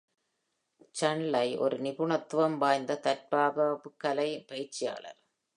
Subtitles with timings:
[0.99, 5.19] Chun-Li ஒரு நிபுணத்துவம் வாய்ந்த தற்காப்பு கலை பயிற்சியாளர்.